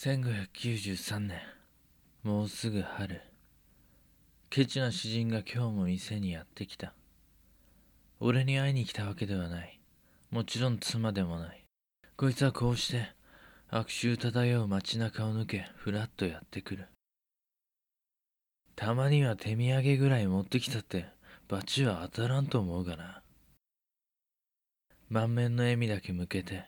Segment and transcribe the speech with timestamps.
[0.00, 1.40] 1593年
[2.22, 3.20] もうすぐ春。
[4.48, 6.94] ケチな詩人が今日も店にやってきた。
[8.20, 9.80] 俺に会いに来たわけではない。
[10.30, 11.64] もちろん妻でもない。
[12.16, 13.12] こいつはこうして
[13.70, 16.86] 悪臭漂う街中を抜けふらっとやってくる。
[18.76, 21.06] たまには手土産ぐらい持ってきたって
[21.48, 23.20] 罰は当たらんと思うがな。
[25.10, 26.66] 満面の笑みだけ向けて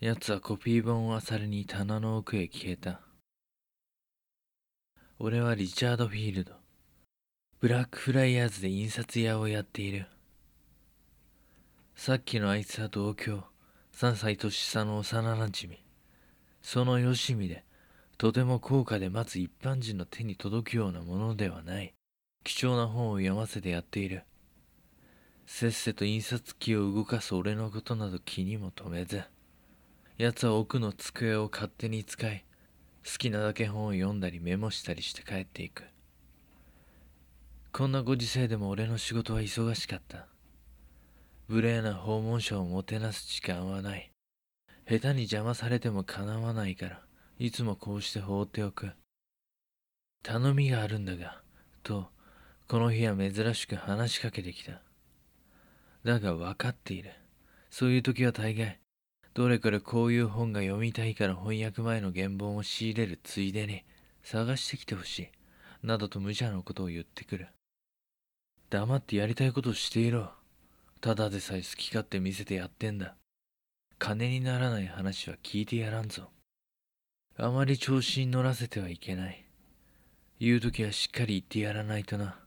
[0.00, 3.00] 奴はコピー本を漁りに棚の奥へ消えた。
[5.18, 6.52] 俺はリチャード・フィールド。
[7.58, 10.06] ブラックフライヤーズで印刷屋をやっている。
[11.96, 13.42] さっきのあいつは同郷。
[13.92, 15.84] 3歳年下の幼なじみ
[16.62, 17.64] そのよしみで
[18.18, 21.92] とても高価で待つ一般人の手に届くようなものではない。
[22.44, 24.22] 貴重な本を読ませてやっている。
[25.44, 29.24] せっせと印刷機を動かす俺のことなど気にも留めず。
[30.18, 32.44] 奴は奥の机を勝手に使い
[33.06, 35.84] 好きなだけ本を読んだりメモしたりして帰っていく。
[37.72, 40.26] こんなご時世でも俺の仕事は忙しかった。
[41.46, 44.10] 無礼な訪問者をもてなす時間はない。
[44.90, 47.00] 下手に邪魔されてもかなわないから
[47.38, 48.90] いつもこうして放っておく。
[50.24, 51.42] 頼みがあるんだが
[51.84, 52.08] と
[52.66, 54.82] この日は珍しく話しかけてきた。
[56.02, 57.12] だが分かっている。
[57.70, 58.80] そういう時は大概
[59.38, 63.84] どれからこういう本が読みたいから翻訳前の原本を仕入れるついでに
[64.24, 65.28] 探してきてほしい
[65.86, 67.46] などと無茶なことを言ってくる。
[68.68, 70.32] 黙ってやりたいことをしていろ。
[71.00, 73.14] ただでさえ好き勝手見せてやってんだ。
[74.00, 76.30] 金にならない話は聞いてやらんぞ。
[77.36, 79.44] あまり調子に乗らせてはいけない。
[80.40, 82.40] 言う時はしっかり言ってやらないとな。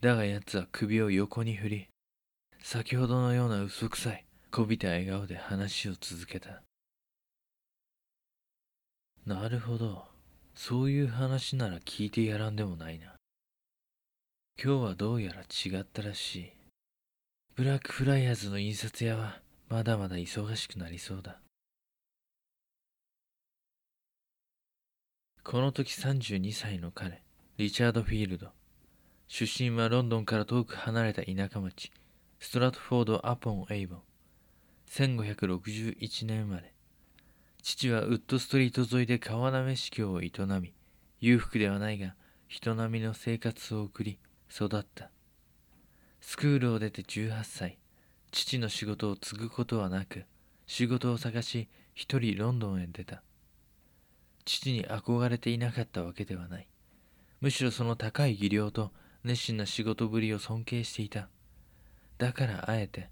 [0.00, 1.88] だが奴は首を横に振り
[2.62, 4.23] 先ほどのような嘘くさい。
[4.54, 6.62] こびた笑顔で話を続けた。
[9.26, 10.04] なるほど。
[10.54, 13.16] そういう話なら聞いてやらんでもないな。
[14.62, 16.52] 今日はどうやら違ったらしい。
[17.56, 21.40] ブラックフライヤーズの印刷屋はまだまだ忙しくなりそうだ。
[25.42, 27.24] この時32歳の彼
[27.56, 28.52] リチャード・フィールド。
[29.26, 31.90] 出身はロンドンから遠く離れた田舎町。
[32.38, 34.02] ストラトフォード・アポン・エイボン。
[34.94, 36.72] 1561年生まれ。
[37.64, 40.72] 父はウッドストリート沿いで川なめ修行を営み
[41.18, 42.14] 裕福ではないが
[42.46, 45.10] 人並みの生活を送り育った。
[46.20, 47.78] スクールを出て18歳。
[48.30, 50.26] 父の仕事を継ぐことはなく
[50.68, 53.24] 仕事を探し一人ロンドンへ出た。
[54.44, 56.68] 父に憧れていなかったわけではない。
[57.40, 58.92] むしろその高い技量と
[59.24, 61.28] 熱心な仕事ぶりを尊敬していた。
[62.16, 63.10] だからあえて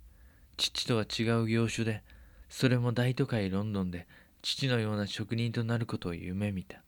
[0.57, 2.03] 父とは違う業種で
[2.49, 4.07] それも大都会ロンドンで
[4.43, 6.83] 父のような職人となることを夢見た。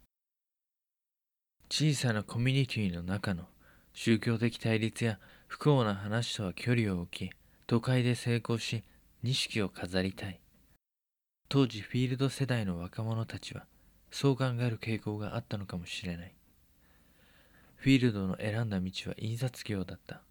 [1.71, 3.45] 小さなコミュニティの中の
[3.93, 7.31] 宗教的対立や不幸な話とは距離を置き
[7.67, 8.83] 都会で成功し
[9.23, 10.41] 錦を飾りたい。
[11.49, 13.67] 当時フィールド世代の若者たちは
[14.11, 16.35] そう考える傾向があったのかもしれない。
[17.77, 20.23] フィールドの選んだ道は印刷業だった。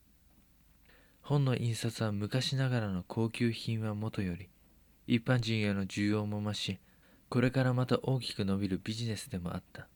[1.23, 4.49] 本の印刷は昔ながらの高級品はもとより
[5.07, 6.79] 一般人への需要も増し
[7.29, 9.87] これからまた大きく伸びるビジネスでもあった。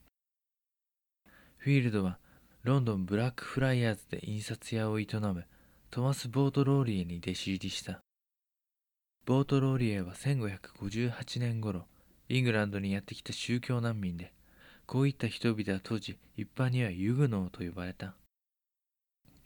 [1.57, 2.17] フィールドは
[2.63, 5.45] ロンドンブラックフライヤーズで印刷屋を営む
[5.91, 7.99] トマス・ボートローリエに弟子入りした。
[9.25, 11.85] ボートローリエは1558年頃
[12.29, 14.33] イングランドにやってきた宗教難民で
[14.85, 18.16] こういった人々は当時一般にはユグノーと呼ばれた。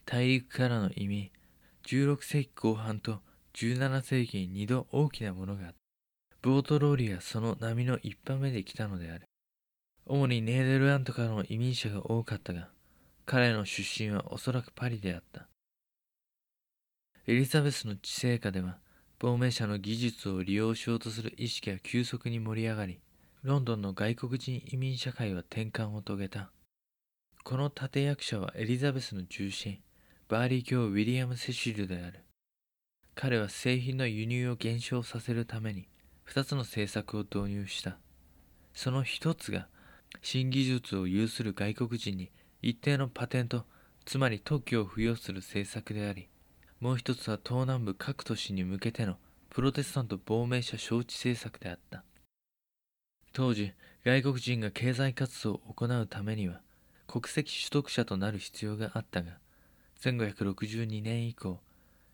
[0.06, 1.30] 大陸からの移民
[1.86, 3.20] 16世紀後半と
[3.54, 5.76] 17世紀に2度大きなものがあった。
[6.42, 9.26] ボートローリーはその波の一番目で来たのである。
[10.06, 12.68] 主にネーデルラントからの移民者が多かったが
[13.24, 15.46] 彼の出身はおそらくパリであった。
[17.26, 18.78] エリザベスの治世下では
[19.20, 23.00] 亡命者の技術を利用しようとする意識が急速に盛り上がり
[23.44, 26.50] ロンドンの外国人移民社会は転換を遂げた。
[27.44, 29.80] この立役者はエリザベスの重臣。
[30.32, 32.24] バーリー卿ウィリアム・セシルである。
[33.14, 35.88] 彼は製品の輸入を減少させるために
[36.26, 37.98] 2つの政策を導入した。
[38.72, 39.68] その一つが
[40.22, 42.30] 新技術を有する外国人に
[42.62, 43.66] 一定のパテント
[44.06, 46.30] つまり特許を付与する政策であり
[46.80, 49.16] もう一つは東南部各都市に向けての
[49.50, 52.04] プロテスタント亡命者招致政策であった。
[53.34, 56.62] 当時外国人が経済活動を行うためには
[57.06, 59.41] 国籍取得者となる必要があったが
[60.02, 61.60] 1562年以降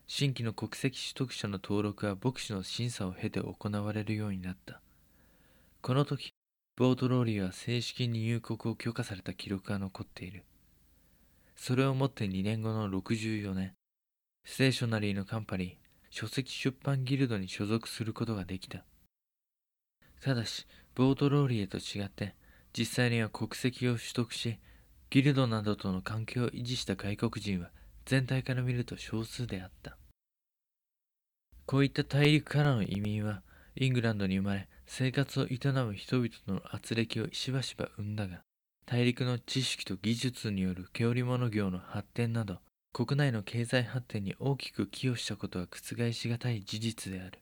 [0.05, 4.79] 新規の国籍取得者の登録は牧師の審査を経て行われるようになった。
[5.81, 6.31] この時
[6.77, 10.43] ボートローリーは正式に入国を許可された記録が残っている。
[11.55, 13.73] それをもって2年後の64年
[14.45, 15.75] ステーショナリーのカンパニー
[16.11, 18.83] 書籍出版ギルドに所属することができた。
[20.21, 22.35] ただしボートローリーへと違って
[22.71, 24.59] 実際には国籍を取得し
[25.09, 27.71] ギルドなどとの関係を維持した外国人は
[28.09, 29.95] 全体から見ると少数であった。
[31.67, 33.43] こういった大陸からの移民は
[33.75, 38.39] イングランドに生まれ生活を営む人々との圧力をしばしば生んだが
[38.87, 42.57] 大陸の知識と技術による毛織物業の発展など
[42.93, 47.37] 国内の経済発展に大きく寄与したことは覆しがたい事実である。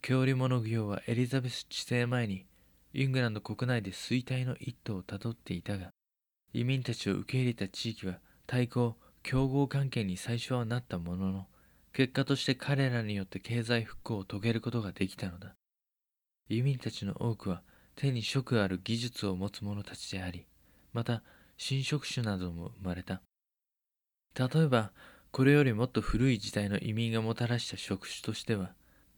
[0.00, 2.46] 毛織物業はエリザベス治世前に
[2.92, 5.90] イングランド国内で衰退の一途をたどっていたが
[6.52, 11.46] 移民たちを受け入れた地域は対抗競合関係に最初はなったものの
[11.94, 15.54] 結果として彼らによって経済復興を遂げることができたのだ。
[16.50, 17.62] 移民たちの多くは
[17.96, 20.44] 手に職ある技術を持つ者たちであり
[20.92, 21.22] また
[21.56, 23.22] 新職種なども生まれた。
[24.38, 24.92] 例えば
[25.30, 28.72] これよりもっと古い時代の移民がもたらした職種としては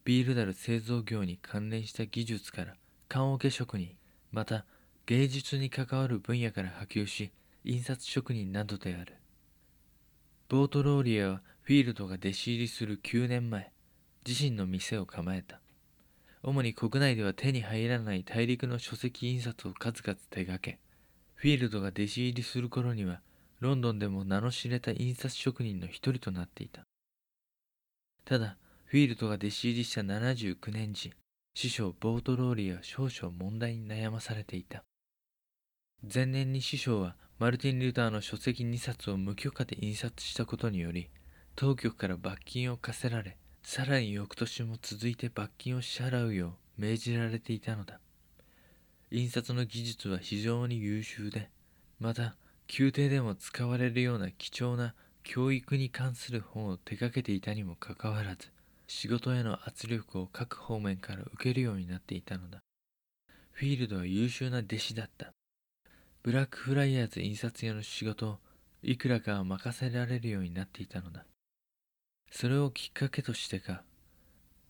[0.04, 2.74] ビールダル製造業に関連した技術から
[3.08, 3.96] 棺桶職人
[4.30, 4.66] また
[5.06, 7.32] 芸術に関わる分野から波及し
[7.64, 9.16] 印刷職人などである。
[10.48, 13.72] ボートローリアはフィールドが弟子入りする9年前
[14.25, 15.60] 自身の店を構えた。
[16.44, 20.78] 主に国内では手に入らない大陸の書籍印刷を数々手掛け
[21.34, 23.20] フィールドが弟子入りする頃には
[23.58, 26.82] ロンドンでも名の知れた印刷職人の一人となっていた。
[28.25, 31.12] ただフィールドが弟子入りした79年時
[31.54, 34.84] 師匠ボートローリーは少々問題に悩まされていた。
[36.02, 41.10] 前年に師匠はマルティン・リュターの書籍2冊を無許可で印刷したことにより
[41.54, 48.00] 当局から罰金を課せられさらに翌年も続いて罰金を支払うよう命じられていたのだ。
[49.10, 51.50] 印刷の技術は非常に優秀で
[52.00, 52.36] また
[52.78, 58.50] 宮廷でも使われるような貴重な教育に関する本を手掛けていたにもかかわらず
[58.86, 62.60] 仕事への圧力を各方面から受けるようになっていたのだ。
[63.52, 65.35] フィールドは優秀な弟子だった。
[66.26, 68.38] ブラックフライヤーズ印刷屋の仕事を
[68.82, 71.25] いくらかは任せられるようになっていたのだ。
[72.32, 73.84] それをきっかけとしてか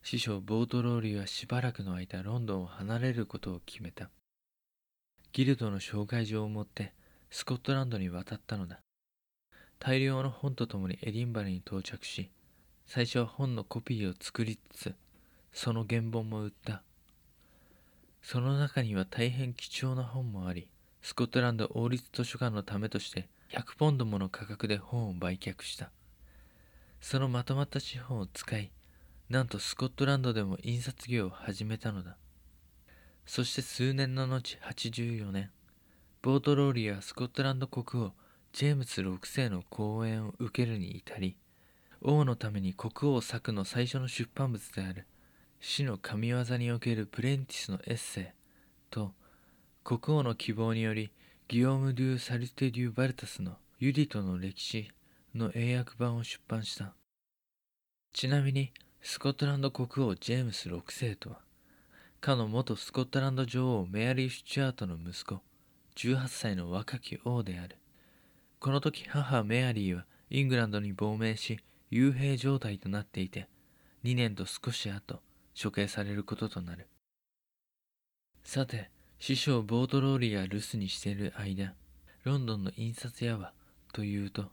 [0.02, 4.10] 師匠ボートローリーはしばらくの間ロンドンを離れることを決めた。
[5.32, 6.92] ギルドの紹介状を持って
[7.30, 8.80] スコットランドに渡ったのだ。
[9.78, 12.28] 大量の本とともにエディンバラに到着し
[12.84, 14.94] 最初は本のコピーを作りつつ
[15.54, 16.82] その原本も売った。
[18.20, 20.68] その中には大変貴重な本もあり
[21.06, 25.92] スコットランド王立図書館のためとして100ポンドもの価格で本を売却した。
[27.00, 28.72] そのまとまった資本を使い
[29.30, 32.16] なんとスコットランドでも印刷業を始めたのだ。
[33.24, 35.52] そして数年の後84年
[36.22, 38.12] ボートローリーはスコットランド国王
[38.52, 41.36] ジェームス6世の講演を受けるに至り
[42.02, 45.06] 王のために国王作の最初の出版物である
[45.60, 48.26] 死の神業におけるプレンティスのエッセイ
[48.90, 49.12] と
[49.88, 51.12] 国王の希望により
[51.46, 54.90] ギオーム・デュ・サルテ・デュ・バルタスのユディトの歴史
[55.32, 56.92] の英訳版を出版した。
[58.12, 61.38] ちなみにスコットランド国王ジェームス6世とは
[62.20, 65.40] かの元スコットランド女王メアリー・シュチュアートの息子
[65.94, 67.76] 18歳の若き王である。
[68.58, 71.60] この時母メアリーはイングランドに亡命し
[71.92, 73.46] 幽閉状態となっていて
[74.02, 75.20] 2年と少し後
[75.56, 76.88] 処刑されることとなる。
[78.42, 81.74] さて師匠ボートローリーが留守にしている間
[82.24, 83.52] ロンドンの印刷屋は
[83.92, 84.46] というと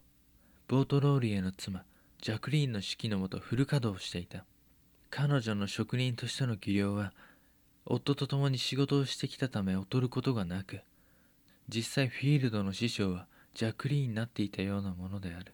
[0.68, 1.84] ボートローリーの妻
[2.20, 4.44] ジャクリーンの指揮のもとフル稼働していた。
[5.10, 7.12] 彼女の職人としての技量は
[7.86, 10.80] 夫と共に仕事をしてきたため劣ることがなく
[11.68, 15.52] 実際フィールドの師匠はジャクリーンになっていたようなものである。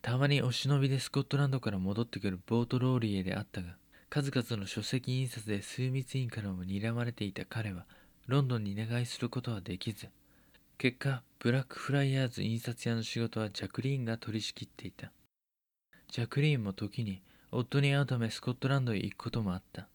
[0.00, 3.76] たまにお忍びでスコットランドから戻ってくるボートローリエであったが
[4.10, 7.86] 数々の書籍印刷で枢密院からも睨まれていた彼は
[8.26, 10.08] ロンドンに願いすることはできず
[10.80, 15.12] 結果ブラックフライヤーズ印刷屋の仕事はジャクリーンが取り仕切っていた。
[16.10, 17.20] ジャクリーンも時に
[17.52, 19.88] 夫に会うためスコットランドへ行くこともあった。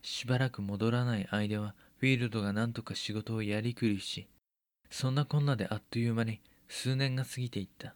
[0.00, 4.28] しばらく戻らない間はフィールドが何とか仕事をやりくりし
[4.90, 7.94] そんなこんなであっという間に数年が過ぎていった。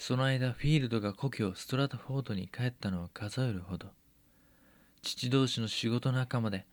[0.00, 3.88] その間フィールドが故郷ストラトフォードに帰ったのは数えるほど
[5.02, 6.64] 父同士の仕事仲間で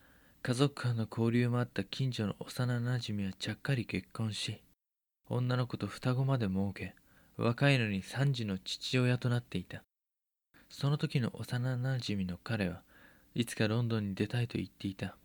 [0.41, 4.61] 家族間の交流もあった近所の幼なじみはちゃっかり結婚し
[5.29, 6.95] 女の子と双子まで設け
[7.35, 9.83] 若いのに3児の父親となっていた
[10.69, 12.81] その時の幼なじみの彼は
[13.39, 15.15] いつかロンドンに出たいと言っていた。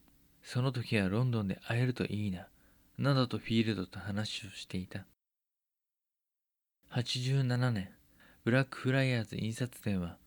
[0.42, 2.46] その時はロンドンで会えるといいな。
[2.98, 5.06] などとフィールドと話をしていた。
[6.94, 7.88] 87年、
[8.44, 10.18] ブラックフライヤーズ印刷店は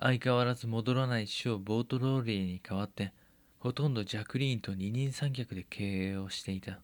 [0.00, 3.12] 相変わらず戻らない師匠ボートローリーに代わって
[3.60, 6.80] ほとんどジャクリーンと二人三脚で経営をしていた。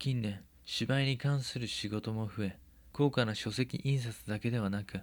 [0.00, 2.58] 近年、芝居に関する仕事も増え、
[2.92, 4.98] 高価な書籍印刷だけではなく、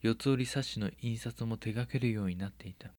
[0.00, 2.92] 四つ折り冊子の印刷も手掛けるようになっていた。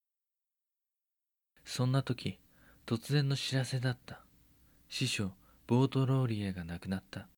[1.63, 2.39] そんな時、
[2.85, 4.19] 突然の知らせだった。
[4.89, 5.31] 師匠、
[5.65, 7.29] ボートローリエが亡くなった。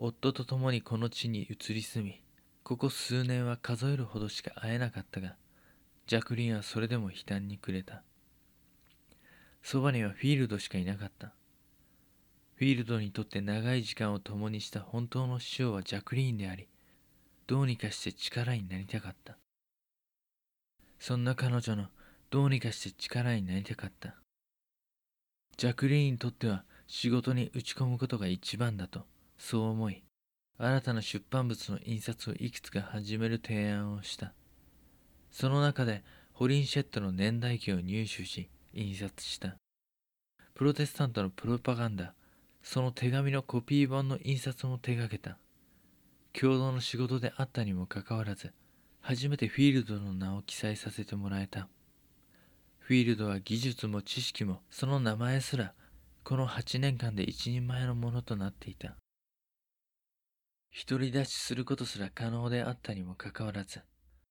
[0.00, 2.22] 夫と共にこの地に移り住み、
[2.62, 5.34] ここ数年は数えるほどしか会えなかったが、
[6.06, 8.04] ジャクリンはそれでも悲嘆にくれた。
[9.60, 11.32] そばにはフィールドしかいなかった。
[12.54, 16.68] フィールドにとって長い時間を共にした本当の師匠はジャクリーンであり、
[17.48, 19.36] どうにかして力になりたかった。
[21.00, 21.86] そんな彼女の
[22.30, 24.14] どうにかして力になりたかった。
[25.56, 29.04] ジャクリーンにとっては仕事に打ち込むことが一番だと、
[29.38, 30.02] そう思い、
[30.58, 34.34] 新たな出版物の印刷をいくつか始める提案をした。
[35.30, 36.02] その中で、
[36.32, 39.56] ホリンシェットの年代記を入手し、印刷した。
[40.54, 42.14] プロテスタントのプロパガンダ、
[42.62, 45.38] その手紙のコピー版の印刷も手がけた。
[46.32, 48.52] 共同の仕事であったにもかかわらず、
[49.00, 51.68] 初めてフィールドの名を記載させてもらえた。
[52.78, 55.74] フィールドは技術も知識もその名前すら
[56.24, 58.96] この8年間で一人前のものとなっていた。
[60.88, 63.80] 独り立ちすることすら可能であったにもかかわらず、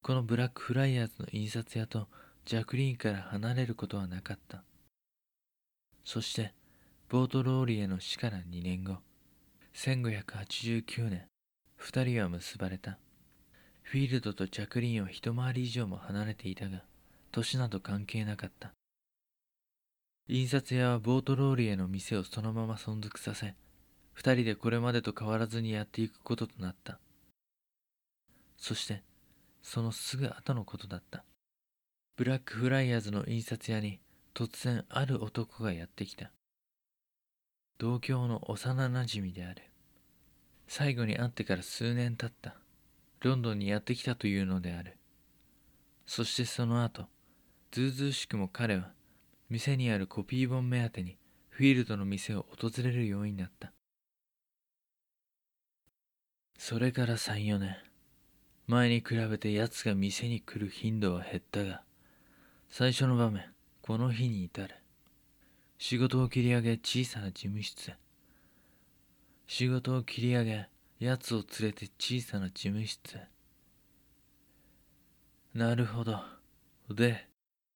[0.01, 2.07] このブラックフライヤーズの印刷屋と
[2.45, 4.63] ジャクリーンから離れることはなかった。
[6.05, 6.53] そして、
[7.09, 8.97] ボートローリエの死から2年後、
[9.73, 11.27] 1589年、
[11.75, 12.97] 二人は結ばれた。
[13.83, 16.83] フィールドとジャクリーンは一回り以上も離れていたが、
[17.31, 18.71] 年など関係なかった。
[20.29, 23.55] 印刷屋はボートローリエの店をそのまま存続させ、
[24.17, 26.97] 二人でこれまでと変わらずにやっていくこととなった。
[28.57, 29.03] そして、
[29.61, 31.23] そのすぐ後のことだった。
[32.15, 33.99] ブラックフライヤーズの印刷屋に
[34.33, 36.31] 突然ある男がやってきた。
[37.77, 39.61] 同郷の幼なじみである。
[40.67, 42.55] 最後に会ってから数年経った。
[43.21, 44.97] ロンドンにやってきたというのである。
[46.07, 47.05] そしてその後、
[47.69, 48.93] ずうずうしくも彼は
[49.51, 51.19] 店にあるコピー本目当てに
[51.49, 53.73] フィールドの店を訪れるようになった
[56.57, 57.77] それから34年。
[58.67, 61.83] 前に比べて奴が店に来る頻度は減ったが
[62.69, 63.45] 最初の場面
[63.81, 64.75] この日に至る
[65.77, 67.95] 仕事を切り上げ小さな事務室へ。
[69.45, 73.27] 仕事を切り上げ奴を連れて小さな事務室へ。
[75.53, 76.19] なるほど。
[76.89, 77.27] で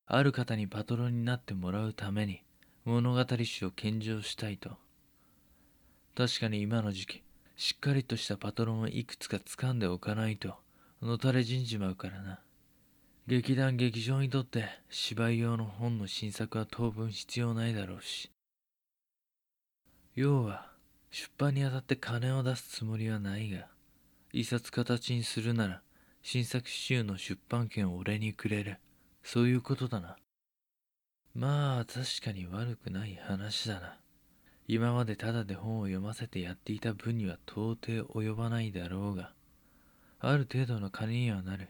[0.07, 2.43] ある方にパトロンになってもらうために
[2.83, 4.71] 物語史を献上したいと。
[6.17, 7.23] 確かに今の時期、
[7.61, 10.55] しっかりとしたパトロンをいくつか掴んでおかないと、
[10.99, 12.39] のたれ死んじまうからな。
[13.27, 18.31] 劇団劇場にとって芝居用の本の新作は当分必要ないだろうし。
[20.15, 20.71] 要は、
[21.11, 23.67] 出版にあたって金を出すつもりはないが、
[24.33, 25.83] 一冊形にするなら、
[26.23, 28.79] 新作集の出版権を俺にくれる。
[29.21, 30.17] そういうことだな。
[31.35, 34.00] まあ、確かに悪くない話だな。
[34.67, 39.33] 今までただで本を読ませてやっていた分には到底及ばないだろうが、
[40.19, 41.69] ある程度の金にはなる。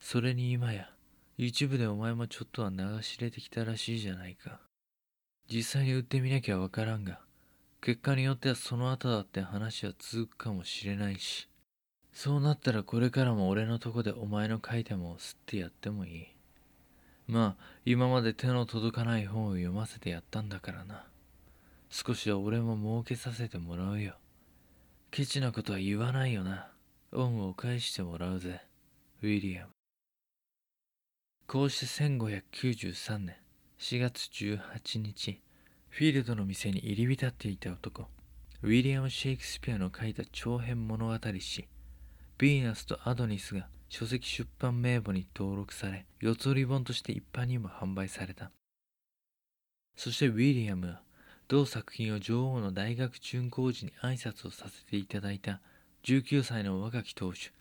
[0.00, 0.90] それに今や、
[1.36, 4.60] 一部でお前もちょっとは流し入れてきたらしいじゃないか。
[5.50, 7.20] 実際に売ってみなきゃわからんが、
[7.80, 11.48] 結果によってはその後だって話は続くかもしれないし。
[12.12, 16.26] そうなったらこれからも俺のとこでお前の書いたもんを吸ってやってもいい。
[17.26, 21.09] まあ、今まで手の届かない本を読ませてやったんだからな。
[21.90, 24.14] 少しは俺も儲けさせてもらうよ。
[25.10, 26.70] ケチなことは言わないよな。
[27.12, 28.60] 恩を返してもらうぜ、
[29.22, 29.72] ウィリアム。
[31.48, 33.36] こうして1593年
[33.80, 35.40] 4月18日、
[35.88, 38.06] フィールドの店に入り浸っていた男、
[38.62, 41.66] ウィリアム・シェイクスピアの書いた長編物語詩、
[42.38, 48.52] ヴィーナスとアドニスが書籍出版名簿に登録され、四つ折り本として一般にも販売された。
[49.96, 51.02] そしてウィリアムは、
[51.50, 55.60] 同作品を女王の大学巡行時に挨拶をさせていただいた
[56.04, 57.52] 19歳の若き当主、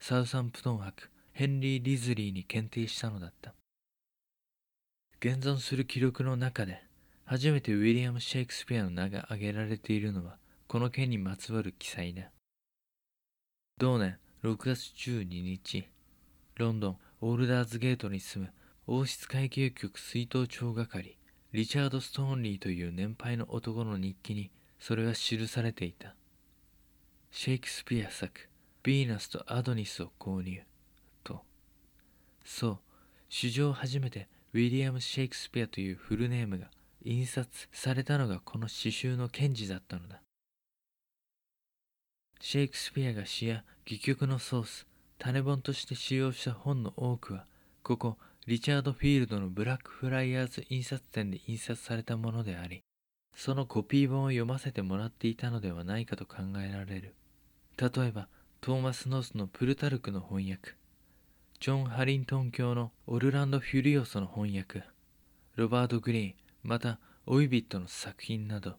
[0.00, 3.54] サウサンプトン博、ヘンリー・リズリーに検定したのだった。
[5.20, 6.82] 現存する記録の中で、
[7.24, 12.32] 初めてウィリアム・シェイクスピアの名が挙げられているのは、この件にまつわる記載だ。
[13.78, 15.88] 同年、6月12日、
[16.56, 18.52] ロンドン・オールダーズゲートに住む
[18.88, 21.16] 王室会計局水筒帳係
[21.52, 26.14] リチャード・ストーンリーという年配の男の日記にそれは記されていた。
[27.30, 28.48] シェイクスピア作
[28.82, 30.60] 「ヴィーナスとアドニス」を購入
[31.22, 31.44] と。
[32.44, 32.78] そう
[33.28, 36.70] 史上初めてウィリアム・シェイクスピアというフルネームが
[37.04, 40.20] 印刷されたのがこの詩集の検事だったのだ。
[42.40, 44.86] シェイクスピアが詩や戯曲のソース
[45.18, 47.46] 種本として使用した本の多くは
[47.82, 52.84] ここリチャード・フィールドのブラックフライヤーズ印刷店で印刷されたものであり
[53.36, 56.36] そのコピー本を読ませてもらっていたのではないかと考
[56.66, 57.14] えられる。
[57.76, 58.28] 例えば
[58.62, 60.74] トーマス・ノースのプルタルクの翻訳。
[61.60, 64.84] ジョン・ハリントン卿のオルランド・フュリオソの翻訳。
[65.56, 68.76] ロバート・グリーンまたオイビットの作品など。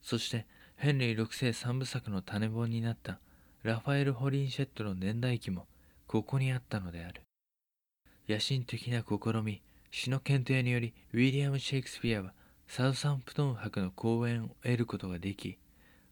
[0.00, 0.46] そして
[0.76, 3.20] ヘンリー6世3部作の種本になった
[3.62, 5.66] ラファエル・ホリンシェットの年代記も
[6.06, 7.20] ここにあったのである。
[8.30, 9.60] 野心的な試み
[9.90, 12.32] 詩の検定によりウィリアム・シェイクスピアは
[12.68, 15.58] サウサンプトン博の講演を得ることができ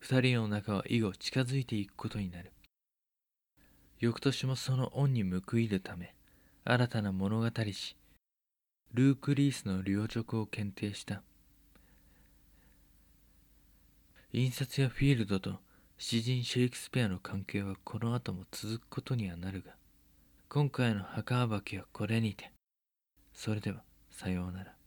[0.01, 2.53] 二人の仲は以後近づいていくことになる。
[4.01, 6.15] 翌年もその恩に報いるため
[6.65, 7.97] 新たな物語詩
[8.95, 11.23] ルーク・リースの領直を検定した。
[14.33, 15.61] 印刷やフィールドと
[15.99, 19.78] 詩人シェイクスピアの関係はこの後も続くことにはなるが
[20.51, 22.51] 今回の墓暴きはこれにて。
[23.35, 24.78] それではさようなら。